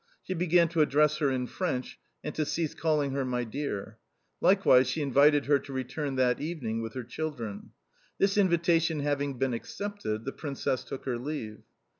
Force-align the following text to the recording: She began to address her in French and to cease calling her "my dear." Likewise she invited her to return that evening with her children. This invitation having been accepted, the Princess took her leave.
She 0.23 0.33
began 0.33 0.67
to 0.69 0.81
address 0.81 1.17
her 1.17 1.29
in 1.29 1.45
French 1.45 1.99
and 2.23 2.33
to 2.33 2.43
cease 2.43 2.73
calling 2.73 3.11
her 3.11 3.23
"my 3.23 3.43
dear." 3.43 3.99
Likewise 4.41 4.89
she 4.89 5.03
invited 5.03 5.45
her 5.45 5.59
to 5.59 5.71
return 5.73 6.15
that 6.15 6.41
evening 6.41 6.81
with 6.81 6.95
her 6.95 7.03
children. 7.03 7.69
This 8.17 8.35
invitation 8.35 9.01
having 9.01 9.37
been 9.37 9.53
accepted, 9.53 10.25
the 10.25 10.31
Princess 10.33 10.83
took 10.83 11.05
her 11.05 11.19
leave. 11.19 11.59